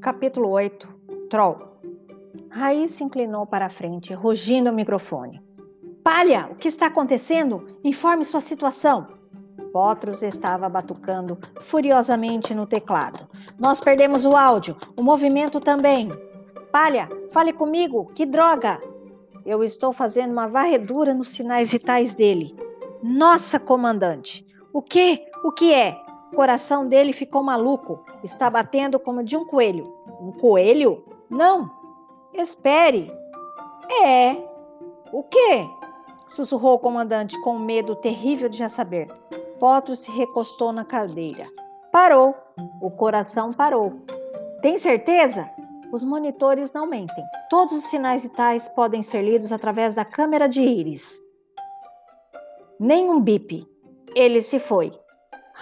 [0.00, 0.88] Capítulo 8
[1.28, 1.58] Troll
[2.48, 5.42] Raiz se inclinou para a frente, rugindo o microfone.
[6.02, 7.78] Palha, o que está acontecendo?
[7.84, 9.08] Informe sua situação.
[9.74, 13.28] Potros estava batucando furiosamente no teclado.
[13.58, 16.10] Nós perdemos o áudio, o movimento também.
[16.72, 18.80] Palha, fale comigo, que droga!
[19.44, 22.56] Eu estou fazendo uma varredura nos sinais vitais dele.
[23.02, 24.46] Nossa, comandante!
[24.72, 25.26] O que?
[25.44, 26.00] O que é?
[26.32, 28.04] O coração dele ficou maluco.
[28.22, 29.92] Está batendo como de um coelho.
[30.20, 31.04] Um coelho?
[31.28, 31.70] Não.
[32.32, 33.12] Espere.
[34.04, 34.36] É.
[35.12, 35.68] O quê?
[36.28, 39.08] Sussurrou o comandante com medo terrível de já saber.
[39.58, 41.48] Potro se recostou na cadeira.
[41.90, 42.34] Parou.
[42.80, 44.00] O coração parou.
[44.62, 45.50] Tem certeza?
[45.92, 47.24] Os monitores não mentem.
[47.48, 51.20] Todos os sinais vitais podem ser lidos através da câmera de íris.
[52.78, 53.66] Nenhum bip.
[54.14, 54.99] Ele se foi.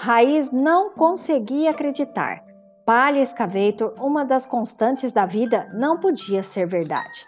[0.01, 2.45] Raiz não conseguia acreditar.
[2.87, 7.27] Palha Excavator, uma das constantes da vida, não podia ser verdade.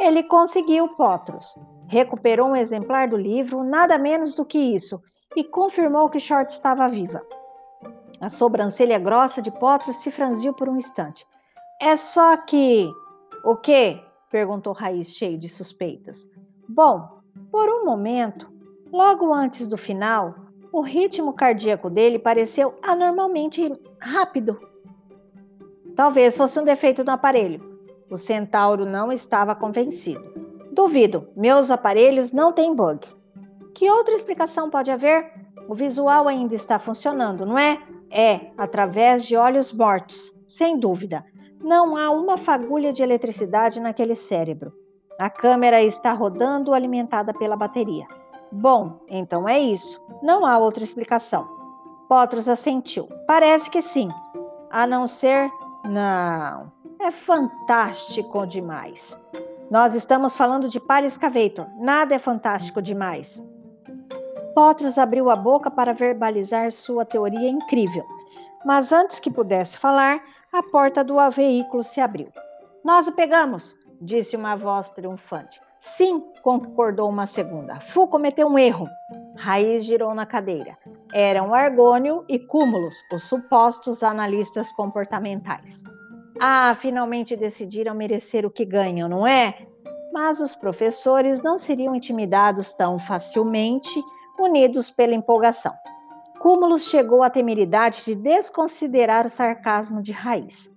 [0.00, 1.54] Ele conseguiu Potros.
[1.86, 5.02] Recuperou um exemplar do livro, nada menos do que isso,
[5.36, 7.20] e confirmou que Short estava viva.
[8.22, 11.26] A sobrancelha grossa de Potros se franziu por um instante.
[11.78, 12.88] É só que.
[13.44, 14.02] O quê?
[14.30, 16.26] perguntou Raiz, cheio de suspeitas.
[16.66, 17.20] Bom,
[17.52, 18.50] por um momento,
[18.90, 24.58] logo antes do final, o ritmo cardíaco dele pareceu anormalmente rápido.
[25.96, 27.78] Talvez fosse um defeito no aparelho.
[28.10, 30.22] O centauro não estava convencido.
[30.72, 33.06] Duvido, meus aparelhos não têm bug.
[33.74, 35.32] Que outra explicação pode haver?
[35.68, 37.78] O visual ainda está funcionando, não é?
[38.10, 41.24] É, através de olhos mortos, sem dúvida.
[41.60, 44.72] Não há uma fagulha de eletricidade naquele cérebro.
[45.18, 48.06] A câmera está rodando alimentada pela bateria.
[48.50, 50.00] Bom, então é isso.
[50.22, 51.46] Não há outra explicação.
[52.08, 53.08] Potros assentiu.
[53.26, 54.08] Parece que sim.
[54.70, 55.50] A não ser.
[55.84, 56.72] Não.
[57.00, 59.18] É fantástico demais.
[59.70, 61.66] Nós estamos falando de palha escavator.
[61.78, 63.44] Nada é fantástico demais.
[64.54, 68.04] Potros abriu a boca para verbalizar sua teoria incrível.
[68.64, 70.20] Mas antes que pudesse falar,
[70.52, 72.28] a porta do veículo se abriu.
[72.82, 75.60] Nós o pegamos, disse uma voz triunfante.
[75.80, 77.78] Sim, concordou uma segunda.
[77.80, 78.86] Fu cometeu um erro.
[79.36, 80.76] Raiz girou na cadeira.
[81.12, 85.84] Eram Argônio e Cúmulos, os supostos analistas comportamentais.
[86.40, 89.66] Ah, finalmente decidiram merecer o que ganham, não é?
[90.12, 94.02] Mas os professores não seriam intimidados tão facilmente,
[94.38, 95.74] unidos pela empolgação.
[96.40, 100.72] Cúmulos chegou à temeridade de desconsiderar o sarcasmo de Raiz.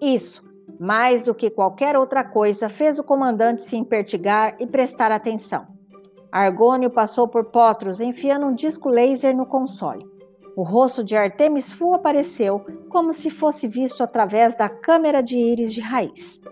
[0.00, 0.45] Isso,
[0.78, 5.66] mais do que qualquer outra coisa, fez o comandante se impertigar e prestar atenção.
[6.30, 10.04] Argônio passou por Potros, enfiando um disco laser no console.
[10.56, 15.72] O rosto de Artemis Fu apareceu, como se fosse visto através da câmera de íris
[15.72, 16.42] de raiz.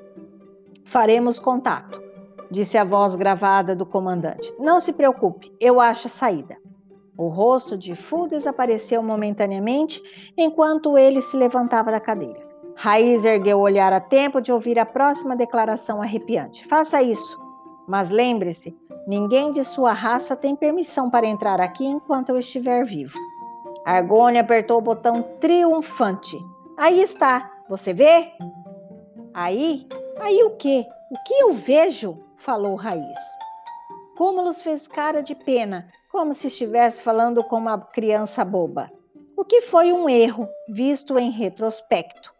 [0.85, 2.03] Faremos contato,
[2.51, 4.55] disse a voz gravada do comandante.
[4.59, 6.57] Não se preocupe, eu acho a saída.
[7.17, 10.03] O rosto de Fu desapareceu momentaneamente
[10.37, 12.44] enquanto ele se levantava da cadeira.
[12.77, 16.67] Raiz ergueu o olhar a tempo de ouvir a próxima declaração arrepiante.
[16.69, 17.39] Faça isso.
[17.87, 18.77] Mas lembre-se,
[19.07, 23.19] ninguém de sua raça tem permissão para entrar aqui enquanto eu estiver vivo.
[23.85, 26.39] Argone apertou o botão triunfante.
[26.77, 28.33] Aí está, você vê?
[29.33, 29.87] Aí?
[30.19, 30.87] Aí o quê?
[31.11, 32.19] O que eu vejo?
[32.39, 33.19] falou Raiz.
[34.17, 38.91] Cúmulus fez cara de pena, como se estivesse falando com uma criança boba.
[39.37, 42.33] O que foi um erro, visto em retrospecto.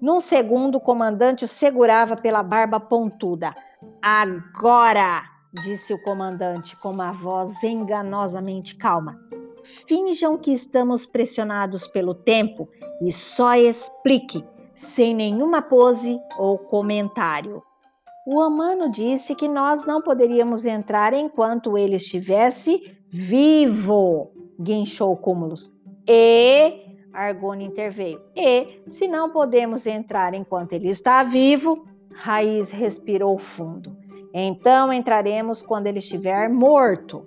[0.00, 3.54] Num segundo, o comandante o segurava pela barba pontuda.
[4.00, 5.22] Agora,
[5.62, 9.20] disse o comandante com uma voz enganosamente calma.
[9.62, 12.68] Finjam que estamos pressionados pelo tempo
[13.02, 17.62] e só explique, sem nenhuma pose ou comentário.
[18.26, 25.72] O humano disse que nós não poderíamos entrar enquanto ele estivesse vivo, guinchou Cúmulos.
[26.06, 28.20] E Argone interveio.
[28.36, 33.96] E, se não podemos entrar enquanto ele está vivo, Raiz respirou fundo.
[34.32, 37.26] Então entraremos quando ele estiver morto.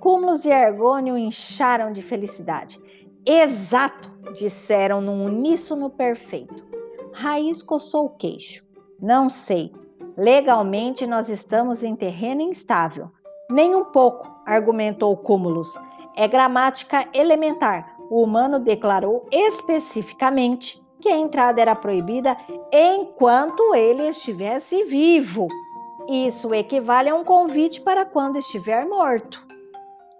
[0.00, 2.80] Cúmulos e Argônio incharam de felicidade.
[3.24, 6.66] Exato, disseram num uníssono perfeito.
[7.12, 8.64] Raiz coçou o queixo.
[9.00, 9.72] Não sei.
[10.16, 13.10] Legalmente nós estamos em terreno instável.
[13.50, 15.78] Nem um pouco, argumentou Cúmulos.
[16.16, 22.36] É gramática elementar o humano declarou especificamente que a entrada era proibida
[22.72, 25.48] enquanto ele estivesse vivo.
[26.08, 29.46] Isso equivale a um convite para quando estiver morto.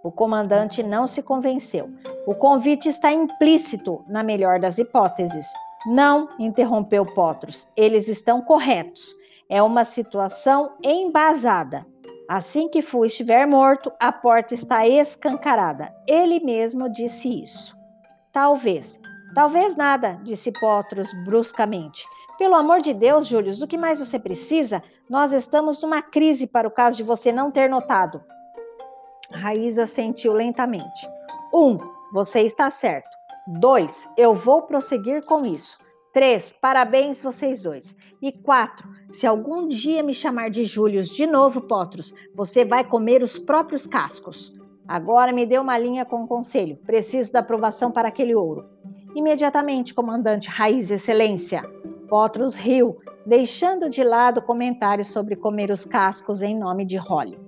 [0.02, 1.90] O comandante não se convenceu.
[2.26, 5.46] O convite está implícito, na melhor das hipóteses.
[5.86, 9.14] Não, interrompeu Potros, eles estão corretos.
[9.48, 11.86] É uma situação embasada.
[12.28, 15.94] Assim que Fu estiver morto, a porta está escancarada.
[16.06, 17.76] Ele mesmo disse isso.
[18.32, 18.98] Talvez.
[19.34, 22.06] Talvez nada, disse Potros bruscamente.
[22.38, 24.82] Pelo amor de Deus, Júlio, o que mais você precisa?
[25.08, 28.22] Nós estamos numa crise para o caso de você não ter notado.
[29.32, 31.08] Raíza sentiu lentamente.
[31.52, 31.78] Um,
[32.12, 33.10] você está certo.
[33.46, 35.78] Dois, eu vou prosseguir com isso.
[36.14, 37.96] Três, parabéns vocês dois.
[38.22, 43.20] E quatro, se algum dia me chamar de Július de novo, Potros, você vai comer
[43.20, 44.54] os próprios cascos.
[44.86, 46.78] Agora me dê uma linha com o conselho.
[46.86, 48.64] Preciso da aprovação para aquele ouro.
[49.12, 51.68] Imediatamente, comandante Raiz Excelência.
[52.08, 52.96] Potros riu,
[53.26, 57.40] deixando de lado comentários sobre comer os cascos em nome de Holly.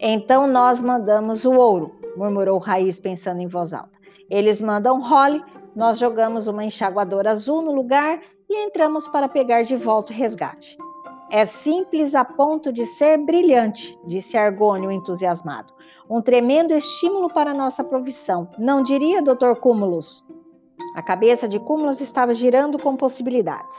[0.00, 4.00] Então nós mandamos o ouro, murmurou Raiz pensando em voz alta.
[4.28, 5.40] Eles mandam Holly,
[5.80, 10.76] nós jogamos uma enxaguadora azul no lugar e entramos para pegar de volta o resgate.
[11.30, 15.72] É simples a ponto de ser brilhante, disse Argônio entusiasmado.
[16.10, 19.54] Um tremendo estímulo para nossa provisão, não diria, Dr.
[19.58, 20.22] Cúmulus?
[20.94, 23.74] A cabeça de Cúmulus estava girando com possibilidades.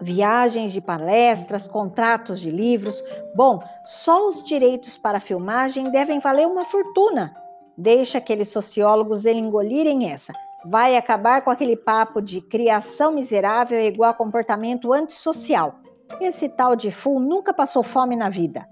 [0.00, 3.02] Viagens de palestras, contratos de livros.
[3.34, 7.34] Bom, só os direitos para filmagem devem valer uma fortuna.
[7.76, 10.32] Deixa aqueles sociólogos engolirem essa.
[10.64, 15.80] Vai acabar com aquele papo de criação miserável é igual a comportamento antissocial.
[16.20, 18.66] Esse tal de Fu nunca passou fome na vida.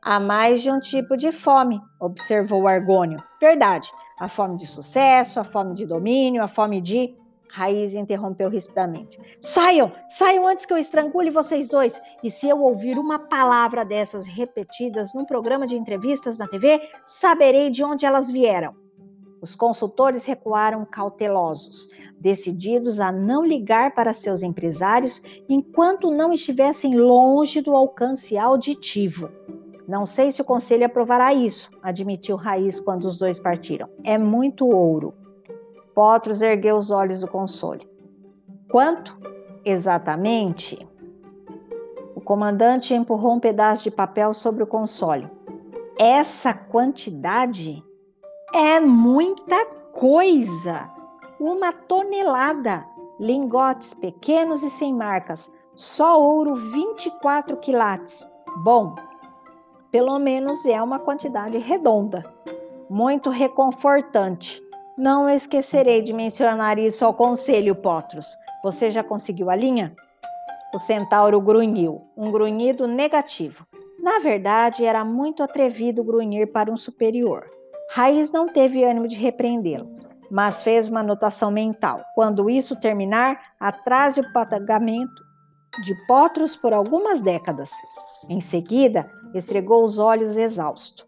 [0.00, 3.22] Há mais de um tipo de fome, observou Argônio.
[3.40, 3.90] Verdade.
[4.18, 7.14] A fome de sucesso, a fome de domínio, a fome de.
[7.50, 9.18] Raiz interrompeu rispidamente.
[9.40, 9.92] Saiam!
[10.08, 12.00] Saiam antes que eu estrangule vocês dois!
[12.22, 17.70] E se eu ouvir uma palavra dessas repetidas num programa de entrevistas na TV, saberei
[17.70, 18.83] de onde elas vieram.
[19.44, 27.60] Os consultores recuaram cautelosos, decididos a não ligar para seus empresários enquanto não estivessem longe
[27.60, 29.28] do alcance auditivo.
[29.86, 33.86] Não sei se o conselho aprovará isso, admitiu Raiz quando os dois partiram.
[34.02, 35.12] É muito ouro.
[35.94, 37.86] Potros ergueu os olhos do console.
[38.70, 39.14] Quanto?
[39.62, 40.88] Exatamente.
[42.14, 45.30] O comandante empurrou um pedaço de papel sobre o console.
[45.98, 47.84] Essa quantidade
[48.54, 50.88] é muita coisa!
[51.40, 52.86] Uma tonelada!
[53.18, 58.30] Lingotes pequenos e sem marcas, só ouro 24 quilates.
[58.58, 58.94] Bom,
[59.90, 62.24] pelo menos é uma quantidade redonda.
[62.88, 64.62] Muito reconfortante.
[64.96, 68.36] Não esquecerei de mencionar isso ao conselho, Potros.
[68.62, 69.96] Você já conseguiu a linha?
[70.72, 73.66] O centauro grunhiu, um grunhido negativo.
[74.00, 77.50] Na verdade, era muito atrevido grunhir para um superior.
[77.94, 79.88] Raiz não teve ânimo de repreendê-lo,
[80.28, 82.00] mas fez uma anotação mental.
[82.16, 85.22] Quando isso terminar, atrase o pagamento
[85.80, 87.70] de Potros por algumas décadas.
[88.28, 91.06] Em seguida, esfregou os olhos exausto.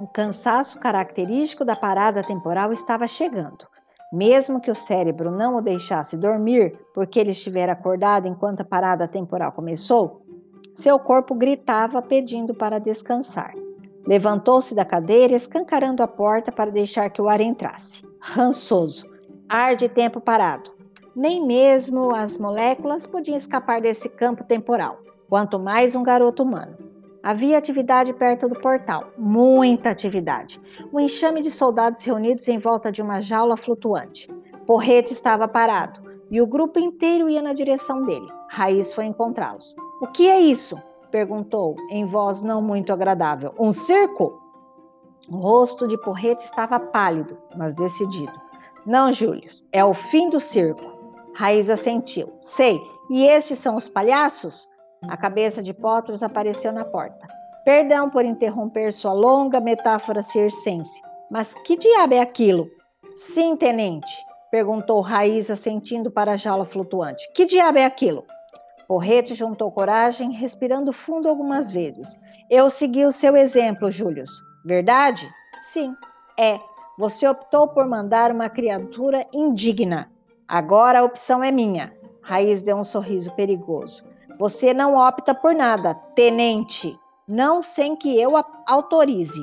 [0.00, 3.68] O cansaço característico da parada temporal estava chegando.
[4.12, 9.06] Mesmo que o cérebro não o deixasse dormir, porque ele estivera acordado enquanto a parada
[9.06, 10.24] temporal começou,
[10.74, 13.59] seu corpo gritava pedindo para descansar.
[14.10, 18.02] Levantou-se da cadeira, escancarando a porta para deixar que o ar entrasse.
[18.18, 19.08] Rançoso.
[19.48, 20.72] Ar de tempo parado.
[21.14, 24.98] Nem mesmo as moléculas podiam escapar desse campo temporal,
[25.28, 26.76] quanto mais um garoto humano.
[27.22, 30.60] Havia atividade perto do portal, muita atividade.
[30.92, 34.28] Um enxame de soldados reunidos em volta de uma jaula flutuante.
[34.66, 38.26] Porrete estava parado e o grupo inteiro ia na direção dele.
[38.48, 39.72] Raiz foi encontrá-los.
[40.02, 40.76] O que é isso?
[41.10, 43.54] Perguntou, em voz não muito agradável.
[43.58, 44.40] Um circo?
[45.28, 48.32] O rosto de Porrete estava pálido, mas decidido.
[48.86, 50.82] Não, Júlio, é o fim do circo.
[51.34, 52.32] Raiz assentiu.
[52.40, 52.80] Sei.
[53.10, 54.68] E estes são os palhaços?
[55.08, 57.26] A cabeça de Potros apareceu na porta.
[57.64, 61.00] Perdão por interromper sua longa metáfora circense,
[61.30, 62.68] mas que diabo é aquilo?
[63.16, 64.12] Sim, tenente,
[64.50, 67.30] perguntou Raiz, assentindo para a jaula flutuante.
[67.34, 68.24] Que diabo é aquilo?
[68.90, 72.18] Porrete juntou coragem, respirando fundo algumas vezes.
[72.50, 74.42] Eu segui o seu exemplo, Július.
[74.64, 75.32] Verdade?
[75.60, 75.94] Sim,
[76.36, 76.58] é.
[76.98, 80.10] Você optou por mandar uma criatura indigna.
[80.48, 81.96] Agora a opção é minha.
[82.20, 84.04] Raiz deu um sorriso perigoso.
[84.40, 88.32] Você não opta por nada, tenente, não sem que eu
[88.66, 89.40] autorize.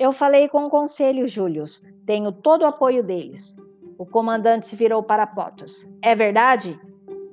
[0.00, 1.80] Eu falei com o conselho, Július.
[2.04, 3.56] Tenho todo o apoio deles.
[3.96, 5.86] O comandante se virou para Potos.
[6.02, 6.76] É verdade?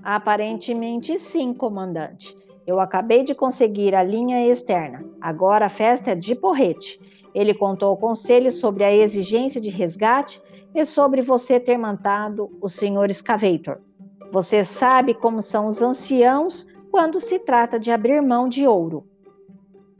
[0.10, 2.34] Aparentemente sim, comandante.
[2.66, 5.04] Eu acabei de conseguir a linha externa.
[5.20, 6.98] Agora a festa é de porrete.
[7.36, 10.42] Ele contou ao conselho sobre a exigência de resgate
[10.74, 13.14] e sobre você ter matado o Sr.
[13.14, 13.80] Scavator.
[14.32, 19.06] Você sabe como são os anciãos quando se trata de abrir mão de ouro.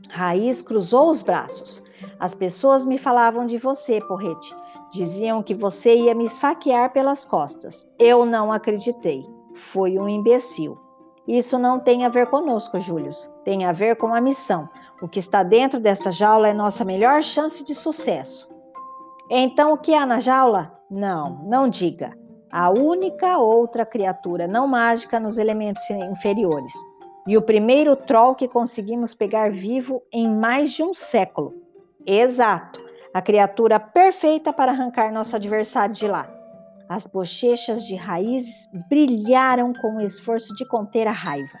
[0.08, 1.84] Raiz cruzou os braços.
[2.18, 4.56] As pessoas me falavam de você, Porrete.
[4.90, 7.86] Diziam que você ia me esfaquear pelas costas.
[7.98, 9.22] Eu não acreditei.
[9.58, 10.78] Foi um imbecil.
[11.26, 13.30] Isso não tem a ver conosco, Július.
[13.44, 14.68] Tem a ver com a missão.
[15.02, 18.48] O que está dentro desta jaula é nossa melhor chance de sucesso.
[19.30, 20.72] Então, o que há na jaula?
[20.90, 22.16] Não, não diga.
[22.50, 26.72] A única outra criatura não mágica nos elementos inferiores.
[27.26, 31.54] E o primeiro troll que conseguimos pegar vivo em mais de um século.
[32.06, 32.80] Exato,
[33.12, 36.37] a criatura perfeita para arrancar nosso adversário de lá.
[36.88, 41.58] As bochechas de raízes brilharam com o esforço de conter a raiva.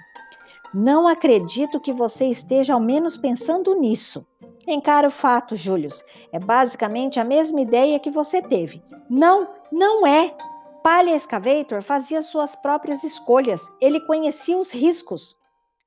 [0.72, 4.26] Não acredito que você esteja ao menos pensando nisso.
[4.66, 6.04] Encara o fato, Július.
[6.32, 8.82] É basicamente a mesma ideia que você teve.
[9.08, 10.34] Não, não é.
[10.82, 13.66] Palha Excavator fazia suas próprias escolhas.
[13.80, 15.36] Ele conhecia os riscos.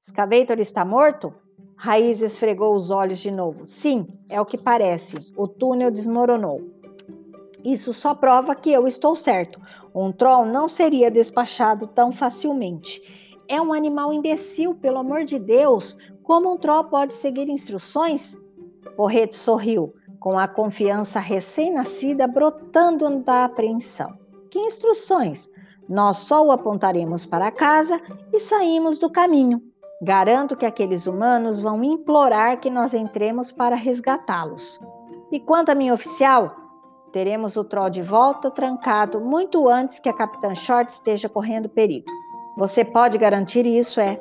[0.01, 1.33] Excavator está morto?
[1.75, 3.65] Raiz esfregou os olhos de novo.
[3.65, 5.17] Sim, é o que parece.
[5.35, 6.61] O túnel desmoronou.
[7.63, 9.59] Isso só prova que eu estou certo.
[9.93, 13.01] Um troll não seria despachado tão facilmente.
[13.47, 15.97] É um animal imbecil, pelo amor de Deus.
[16.23, 18.39] Como um troll pode seguir instruções?
[18.95, 24.17] Porrete sorriu, com a confiança recém-nascida brotando da apreensão.
[24.49, 25.51] Que instruções?
[25.89, 28.01] Nós só o apontaremos para casa
[28.31, 29.61] e saímos do caminho.
[30.01, 34.79] Garanto que aqueles humanos vão implorar que nós entremos para resgatá-los.
[35.31, 36.55] E quanto a minha oficial,
[37.11, 42.05] teremos o troll de volta trancado muito antes que a Capitã Short esteja correndo perigo.
[42.57, 44.19] Você pode garantir isso, é?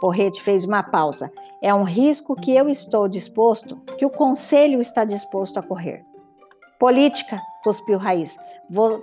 [0.00, 1.32] Porrete fez uma pausa.
[1.62, 6.04] É um risco que eu estou disposto, que o conselho está disposto a correr.
[6.78, 8.36] Política, cuspiu Raiz.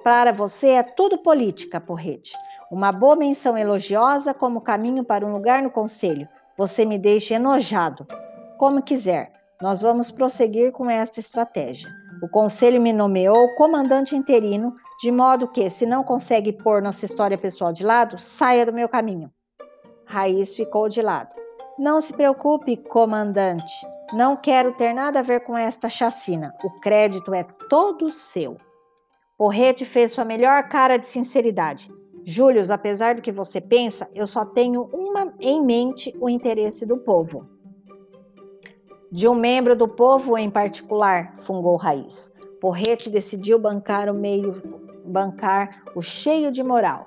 [0.03, 2.34] Para você é tudo política, Porrete.
[2.72, 6.27] Uma boa menção elogiosa como caminho para um lugar no conselho.
[6.58, 8.05] Você me deixa enojado.
[8.58, 12.02] Como quiser, nós vamos prosseguir com esta estratégia.
[12.24, 17.38] O conselho me nomeou comandante interino, de modo que, se não consegue pôr nossa história
[17.38, 19.30] pessoal de lado, saia do meu caminho.
[20.06, 21.36] Raiz ficou de lado.
[21.77, 23.74] Não se preocupe, comandante.
[24.13, 26.56] Não quero ter nada a ver com esta chacina.
[26.63, 28.56] O crédito é todo seu.
[29.38, 31.92] Porrete fez sua melhor cara de sinceridade.
[32.24, 37.00] Július, apesar do que você pensa, eu só tenho uma em mente o interesse do
[37.00, 37.52] povo.
[39.13, 42.34] De um membro do povo em particular, fungou Raiz.
[42.60, 44.60] Porrete decidiu bancar o meio,
[45.05, 47.05] bancar o cheio de moral.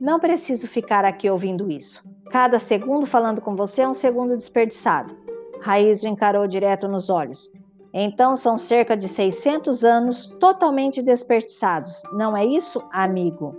[0.00, 2.02] Não preciso ficar aqui ouvindo isso.
[2.28, 5.16] Cada segundo falando com você é um segundo desperdiçado.
[5.60, 7.52] Raiz o encarou direto nos olhos.
[7.92, 13.54] Então são cerca de 600 anos totalmente desperdiçados, não é isso, amigo?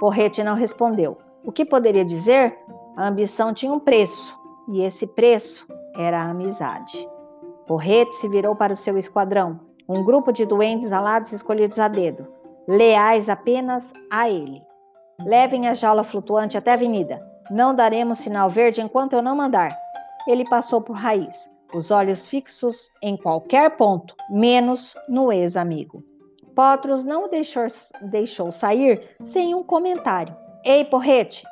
[0.00, 1.18] Porrete não respondeu.
[1.44, 2.56] O que poderia dizer?
[2.96, 4.34] A ambição tinha um preço,
[4.72, 7.06] e esse preço era a amizade.
[7.66, 12.26] Porrete se virou para o seu esquadrão, um grupo de duendes alados escolhidos a dedo,
[12.68, 14.62] leais apenas a ele.
[15.20, 17.20] Levem a jaula flutuante até a avenida.
[17.50, 19.70] Não daremos sinal verde enquanto eu não mandar.
[20.26, 26.02] Ele passou por raiz, os olhos fixos em qualquer ponto, menos no ex-amigo.
[26.54, 27.66] Potros não o deixou,
[28.02, 30.36] deixou sair sem um comentário.
[30.64, 31.44] Ei, porrete!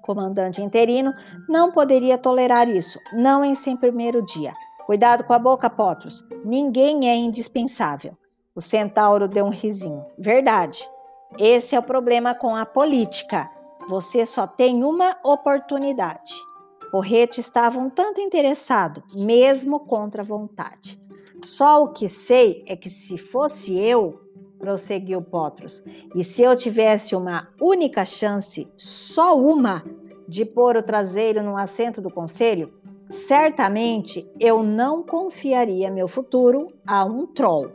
[0.00, 1.12] Comandante interino
[1.48, 4.52] não poderia tolerar isso, não em seu primeiro dia.
[4.90, 6.24] Cuidado com a boca, Potros.
[6.44, 8.18] Ninguém é indispensável.
[8.56, 10.04] O centauro deu um risinho.
[10.18, 10.90] Verdade.
[11.38, 13.48] Esse é o problema com a política.
[13.88, 16.34] Você só tem uma oportunidade.
[16.90, 21.00] Porrete estava um tanto interessado, mesmo contra a vontade.
[21.44, 24.20] Só o que sei é que se fosse eu,
[24.58, 25.84] prosseguiu Potros,
[26.16, 29.84] e se eu tivesse uma única chance, só uma,
[30.26, 32.79] de pôr o traseiro no assento do conselho,
[33.10, 37.70] certamente eu não confiaria meu futuro a um troll.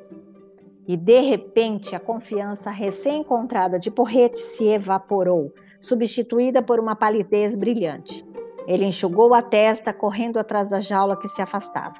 [0.87, 8.25] E de repente a confiança recém-encontrada de Porrete se evaporou, substituída por uma palidez brilhante.
[8.65, 11.95] Ele enxugou a testa, correndo atrás da jaula que se afastava.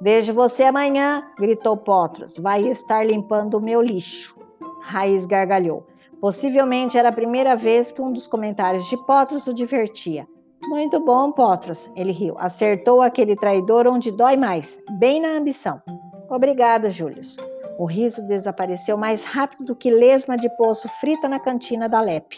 [0.00, 2.36] Vejo você amanhã, gritou Potros.
[2.36, 4.36] Vai estar limpando o meu lixo.
[4.80, 5.86] Raiz gargalhou.
[6.20, 10.26] Possivelmente era a primeira vez que um dos comentários de Potros o divertia.
[10.68, 12.34] Muito bom, Potros, ele riu.
[12.38, 15.80] Acertou aquele traidor onde dói mais, bem na ambição.
[16.28, 17.38] Obrigada, Július.
[17.78, 22.36] O riso desapareceu mais rápido do que lesma de poço frita na cantina da Lepe.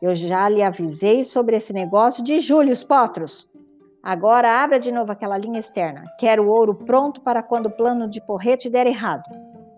[0.00, 3.46] Eu já lhe avisei sobre esse negócio de Július Potros.
[4.02, 6.04] Agora abra de novo aquela linha externa.
[6.18, 9.24] Quero o ouro pronto para quando o plano de porrete der errado.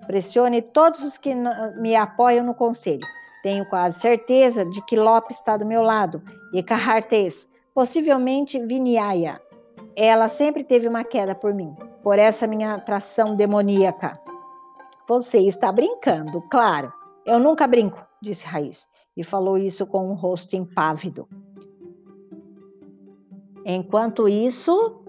[0.07, 1.35] Pressione todos os que
[1.81, 3.05] me apoiam no conselho.
[3.43, 6.23] Tenho quase certeza de que Lopes está do meu lado
[6.55, 9.41] e Carhartes, possivelmente Viniaya.
[9.97, 14.19] Ela sempre teve uma queda por mim, por essa minha atração demoníaca.
[15.09, 16.93] Você está brincando, claro.
[17.25, 21.29] Eu nunca brinco, disse Raiz, e falou isso com um rosto impávido.
[23.64, 25.02] Enquanto isso,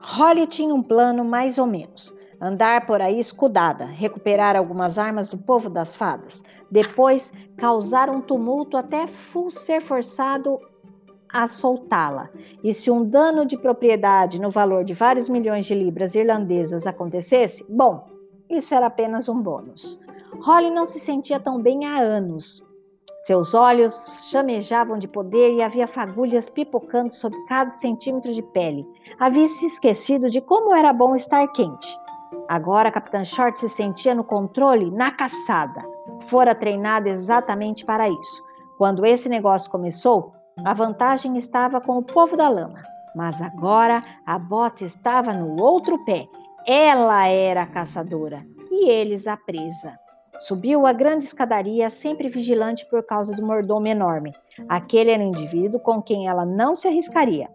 [0.00, 2.12] Holly tinha um plano mais ou menos.
[2.40, 8.76] Andar por aí escudada, recuperar algumas armas do povo das fadas, depois causar um tumulto
[8.76, 9.06] até
[9.48, 10.58] ser forçado
[11.34, 12.30] a soltá-la.
[12.62, 17.66] E se um dano de propriedade no valor de vários milhões de libras irlandesas acontecesse,
[17.68, 18.06] bom,
[18.48, 19.98] isso era apenas um bônus.
[20.40, 22.62] Holly não se sentia tão bem há anos.
[23.20, 28.86] Seus olhos chamejavam de poder e havia fagulhas pipocando sobre cada centímetro de pele.
[29.18, 31.98] Havia se esquecido de como era bom estar quente.
[32.48, 35.82] Agora Capitã Short se sentia no controle, na caçada.
[36.26, 38.44] Fora treinada exatamente para isso.
[38.76, 40.32] Quando esse negócio começou,
[40.62, 42.82] a vantagem estava com o povo da lama.
[43.14, 46.26] Mas agora a bota estava no outro pé.
[46.66, 49.98] Ela era a caçadora e eles a presa.
[50.38, 54.32] Subiu a grande escadaria, sempre vigilante por causa do mordomo enorme.
[54.68, 57.48] Aquele era um indivíduo com quem ela não se arriscaria.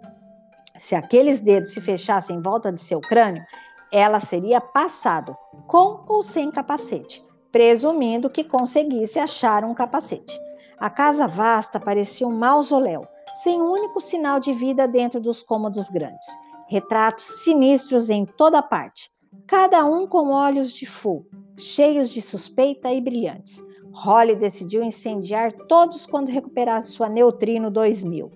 [0.78, 3.44] Se aqueles dedos se fechassem em volta de seu crânio,
[3.92, 5.36] ela seria passado,
[5.68, 10.40] com ou sem capacete, presumindo que conseguisse achar um capacete.
[10.80, 13.06] A casa vasta parecia um mausoléu,
[13.44, 16.28] sem um único sinal de vida dentro dos cômodos grandes.
[16.70, 19.12] Retratos sinistros em toda parte,
[19.46, 21.26] cada um com olhos de fogo,
[21.58, 23.62] cheios de suspeita e brilhantes.
[23.92, 28.32] Holly decidiu incendiar todos quando recuperasse sua Neutrino 2000.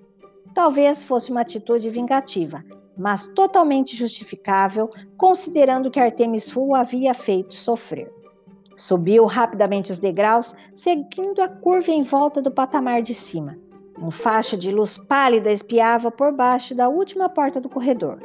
[0.53, 2.61] Talvez fosse uma atitude vingativa,
[2.97, 8.11] mas totalmente justificável, considerando que Artemis Fowl havia feito sofrer.
[8.75, 13.57] Subiu rapidamente os degraus, seguindo a curva em volta do patamar de cima.
[13.99, 18.19] Um facho de luz pálida espiava por baixo da última porta do corredor.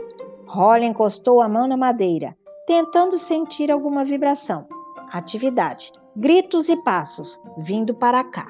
[0.46, 4.66] Holly encostou a mão na madeira, tentando sentir alguma vibração.
[5.12, 8.46] Atividade, gritos e passos vindo para cá.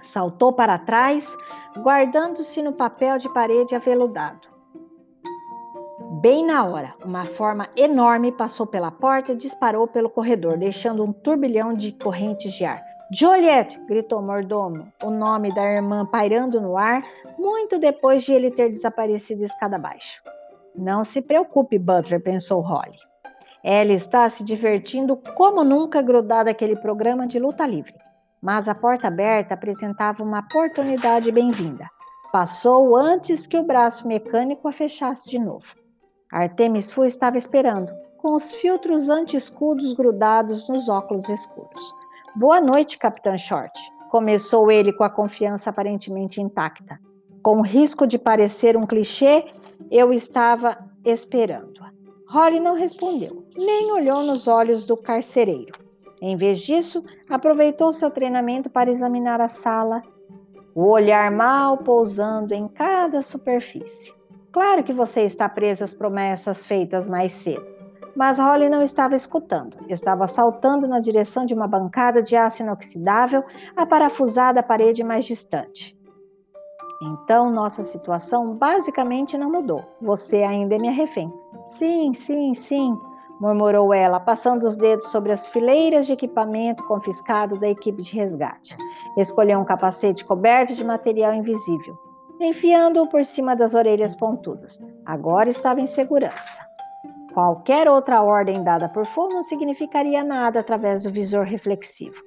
[0.00, 1.36] Saltou para trás,
[1.78, 4.51] guardando-se no papel de parede aveludado.
[6.20, 11.10] Bem na hora, uma forma enorme passou pela porta e disparou pelo corredor, deixando um
[11.10, 12.82] turbilhão de correntes de ar.
[13.10, 13.80] Joliet!
[13.88, 17.02] gritou o mordomo, o nome da irmã pairando no ar,
[17.38, 20.22] muito depois de ele ter desaparecido escada abaixo.
[20.76, 22.98] Não se preocupe, Butler, pensou Holly.
[23.64, 27.94] Ela está se divertindo como nunca grudada àquele programa de luta livre.
[28.40, 31.88] Mas a porta aberta apresentava uma oportunidade bem-vinda.
[32.30, 35.81] Passou antes que o braço mecânico a fechasse de novo.
[36.32, 41.92] Artemis Fu estava esperando, com os filtros anti-escudos grudados nos óculos escuros.
[42.34, 43.78] Boa noite, Capitã Short.
[44.10, 46.98] Começou ele com a confiança aparentemente intacta.
[47.42, 49.44] Com o risco de parecer um clichê,
[49.90, 51.82] eu estava esperando.
[52.30, 55.78] Holly não respondeu, nem olhou nos olhos do carcereiro.
[56.22, 60.02] Em vez disso, aproveitou seu treinamento para examinar a sala,
[60.74, 64.14] o olhar mal pousando em cada superfície.
[64.52, 67.66] Claro que você está presa às promessas feitas mais cedo.
[68.14, 69.76] Mas Holly não estava escutando.
[69.88, 73.42] Estava saltando na direção de uma bancada de aço inoxidável,
[73.74, 75.98] aparafusada à parede mais distante.
[77.00, 79.82] Então, nossa situação basicamente não mudou.
[80.00, 81.32] Você ainda é minha refém.
[81.64, 82.94] Sim, sim, sim,
[83.40, 88.76] murmurou ela, passando os dedos sobre as fileiras de equipamento confiscado da equipe de resgate.
[89.16, 91.98] Escolheu um capacete coberto de material invisível,
[92.44, 94.82] enfiando-o por cima das orelhas pontudas.
[95.06, 96.60] Agora estava em segurança.
[97.32, 102.22] Qualquer outra ordem dada por fogo não significaria nada através do visor reflexivo.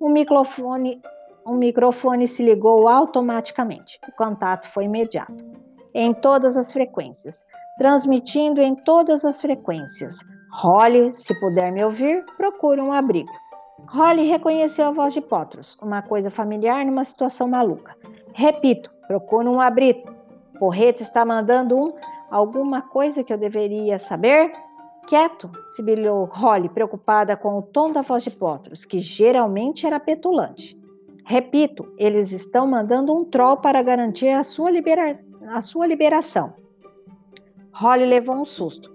[0.00, 1.00] O microfone,
[1.44, 3.98] o microfone se ligou automaticamente.
[4.08, 5.44] O contato foi imediato,
[5.94, 7.44] em todas as frequências
[7.76, 10.18] transmitindo em todas as frequências.
[10.50, 13.30] Holly, se puder me ouvir, procure um abrigo.
[13.88, 17.94] Holly reconheceu a voz de Potros, uma coisa familiar numa situação maluca.
[18.32, 20.14] Repito, procure um abrigo.
[20.58, 21.92] Porrete está mandando um
[22.30, 24.52] alguma coisa que eu deveria saber?
[25.06, 30.76] Quieto, sibilhou Holly, preocupada com o tom da voz de Potros, que geralmente era petulante.
[31.24, 36.54] Repito, eles estão mandando um troll para garantir a sua, libera a sua liberação.
[37.72, 38.92] Holly levou um susto.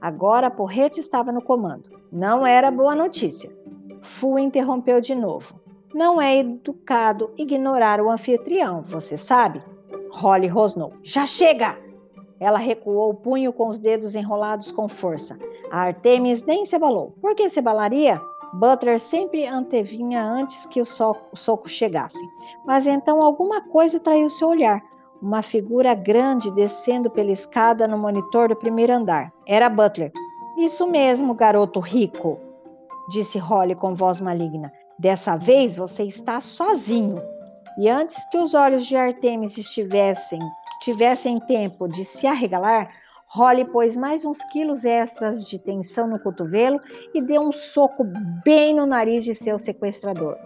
[0.00, 1.88] Agora porrete estava no comando.
[2.12, 3.50] Não era boa notícia.
[4.02, 5.58] Fu interrompeu de novo.
[5.94, 9.62] Não é educado ignorar o anfitrião, você sabe?
[10.10, 10.92] Holly rosnou.
[11.04, 11.78] Já chega!
[12.40, 15.38] Ela recuou o punho com os dedos enrolados com força.
[15.70, 17.14] A Artemis nem se abalou.
[17.20, 18.20] Por que se abalaria?
[18.54, 22.18] Butler sempre antevinha antes que o soco chegasse.
[22.66, 24.82] Mas então alguma coisa traiu seu olhar.
[25.22, 29.32] Uma figura grande descendo pela escada no monitor do primeiro andar.
[29.46, 30.10] Era Butler.
[30.58, 32.36] Isso mesmo, garoto rico,
[33.08, 34.72] disse Holly com voz maligna.
[35.04, 37.22] Dessa vez você está sozinho.
[37.76, 40.40] E antes que os olhos de Artemis estivessem
[40.80, 42.90] tivessem tempo de se arregalar,
[43.26, 46.80] Holly pôs mais uns quilos extras de tensão no cotovelo
[47.14, 48.02] e deu um soco
[48.46, 50.38] bem no nariz de seu sequestrador.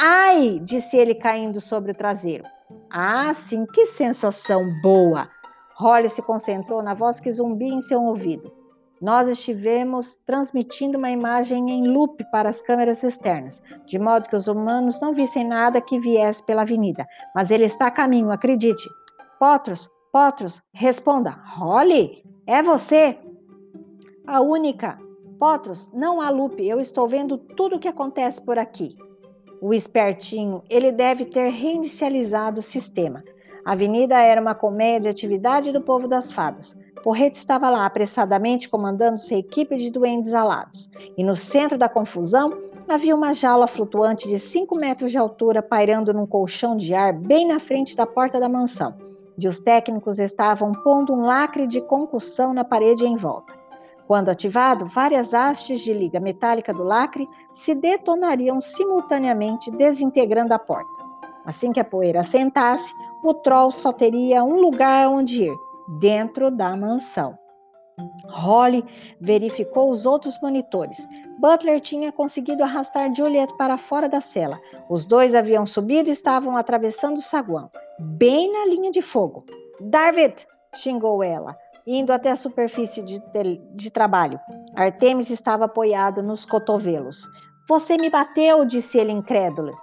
[0.00, 0.58] Ai!
[0.64, 2.44] disse ele caindo sobre o traseiro.
[2.90, 5.28] Ah, sim, que sensação boa!
[5.76, 8.50] Holly se concentrou na voz que zumbia em seu ouvido.
[9.00, 14.48] Nós estivemos transmitindo uma imagem em loop para as câmeras externas, de modo que os
[14.48, 17.06] humanos não vissem nada que viesse pela avenida.
[17.34, 18.88] Mas ele está a caminho, acredite.
[19.38, 21.30] Potros, Potros, responda.
[21.30, 23.18] Holly, é você?
[24.26, 24.98] A única.
[25.38, 28.96] Potros, não há loop, eu estou vendo tudo o que acontece por aqui.
[29.60, 33.22] O espertinho, ele deve ter reinicializado o sistema.
[33.64, 36.78] A avenida era uma colmeia de atividade do povo das fadas.
[37.02, 40.90] Porrete estava lá apressadamente comandando sua equipe de duendes alados.
[41.16, 42.50] E no centro da confusão
[42.88, 47.46] havia uma jaula flutuante de 5 metros de altura pairando num colchão de ar bem
[47.46, 48.94] na frente da porta da mansão.
[49.36, 53.52] E os técnicos estavam pondo um lacre de concussão na parede em volta.
[54.06, 60.90] Quando ativado, várias hastes de liga metálica do lacre se detonariam simultaneamente, desintegrando a porta.
[61.44, 62.92] Assim que a poeira assentasse,
[63.28, 65.56] o troll só teria um lugar onde ir
[66.00, 67.38] dentro da mansão.
[68.28, 68.84] Holly
[69.20, 71.08] verificou os outros monitores.
[71.40, 74.60] Butler tinha conseguido arrastar Juliet para fora da cela.
[74.88, 79.44] Os dois haviam subido e estavam atravessando o saguão, bem na linha de fogo.
[79.80, 80.46] David!
[80.74, 83.20] xingou ela, indo até a superfície de,
[83.74, 84.38] de trabalho.
[84.76, 87.26] Artemis estava apoiado nos cotovelos.
[87.68, 89.76] Você me bateu, disse ele incrédulo.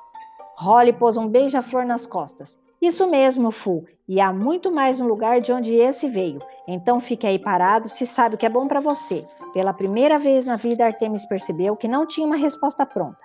[0.57, 2.59] Holly pôs um beija-flor nas costas.
[2.85, 6.39] Isso mesmo, Fu, e há muito mais no lugar de onde esse veio.
[6.67, 9.25] Então fique aí parado se sabe o que é bom para você.
[9.55, 13.17] Pela primeira vez na vida, Artemis percebeu que não tinha uma resposta pronta.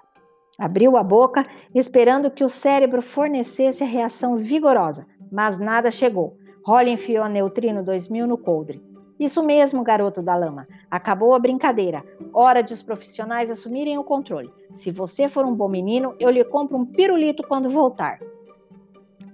[0.59, 1.45] Abriu a boca,
[1.75, 6.39] esperando que o cérebro fornecesse a reação vigorosa, mas nada chegou.
[6.65, 8.83] Holly enfiou a Neutrino 2000 no coldre.
[9.19, 10.67] Isso mesmo, garoto da lama.
[10.91, 12.03] Acabou a brincadeira.
[12.33, 14.51] Hora de os profissionais assumirem o controle.
[14.73, 18.19] Se você for um bom menino, eu lhe compro um pirulito quando voltar.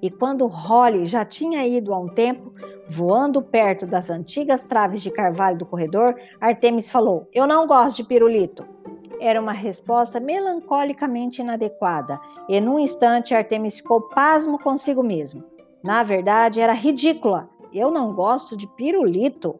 [0.02, 2.52] E quando Holly já tinha ido há um tempo,
[2.88, 8.04] voando perto das antigas traves de carvalho do corredor, Artemis falou: Eu não gosto de
[8.04, 8.64] pirulito.
[9.18, 15.42] Era uma resposta melancolicamente inadequada, e num instante Artemis ficou pasmo consigo mesmo.
[15.82, 17.48] Na verdade, era ridícula.
[17.72, 19.58] Eu não gosto de pirulito.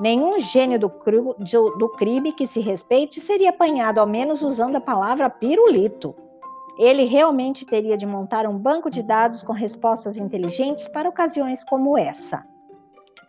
[0.00, 4.80] Nenhum gênio do, do, do crime que se respeite seria apanhado, ao menos usando a
[4.80, 6.14] palavra pirulito.
[6.78, 11.98] Ele realmente teria de montar um banco de dados com respostas inteligentes para ocasiões como
[11.98, 12.46] essa.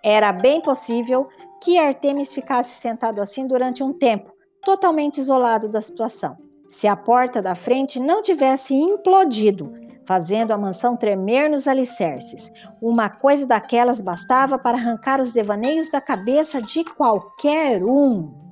[0.04, 1.28] Era bem possível
[1.62, 4.32] que Artemis ficasse sentado assim durante um tempo,
[4.64, 9.74] totalmente isolado da situação, se a porta da frente não tivesse implodido,
[10.06, 12.52] fazendo a mansão tremer nos alicerces.
[12.82, 18.49] Uma coisa daquelas bastava para arrancar os devaneios da cabeça de qualquer um.